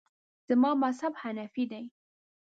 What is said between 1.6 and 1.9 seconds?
دی.